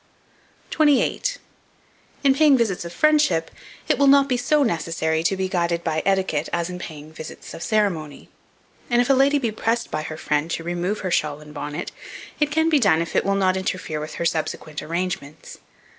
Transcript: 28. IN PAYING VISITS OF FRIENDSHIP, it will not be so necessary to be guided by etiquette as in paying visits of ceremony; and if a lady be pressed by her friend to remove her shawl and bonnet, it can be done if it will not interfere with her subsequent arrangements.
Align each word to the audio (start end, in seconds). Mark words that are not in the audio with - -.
28. 0.71 1.37
IN 2.23 2.33
PAYING 2.33 2.57
VISITS 2.57 2.83
OF 2.83 2.91
FRIENDSHIP, 2.91 3.51
it 3.87 3.99
will 3.99 4.07
not 4.07 4.27
be 4.27 4.35
so 4.35 4.63
necessary 4.63 5.21
to 5.21 5.37
be 5.37 5.47
guided 5.47 5.83
by 5.83 6.01
etiquette 6.07 6.49
as 6.51 6.71
in 6.71 6.79
paying 6.79 7.13
visits 7.13 7.53
of 7.53 7.61
ceremony; 7.61 8.27
and 8.89 8.99
if 8.99 9.11
a 9.11 9.13
lady 9.13 9.37
be 9.37 9.51
pressed 9.51 9.91
by 9.91 10.01
her 10.01 10.17
friend 10.17 10.49
to 10.49 10.63
remove 10.63 11.01
her 11.01 11.11
shawl 11.11 11.39
and 11.39 11.53
bonnet, 11.53 11.91
it 12.39 12.49
can 12.49 12.67
be 12.67 12.79
done 12.79 12.99
if 12.99 13.15
it 13.15 13.23
will 13.23 13.35
not 13.35 13.55
interfere 13.55 13.99
with 13.99 14.15
her 14.15 14.25
subsequent 14.25 14.81
arrangements. 14.81 15.59